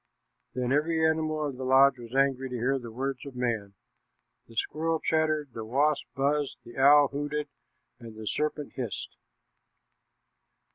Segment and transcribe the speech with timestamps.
[0.55, 3.75] Then every animal in the lodge was angry to hear the words of man.
[4.47, 7.47] The squirrel chattered, the wasp buzzed, the owl hooted,
[7.99, 9.15] and the serpent hissed.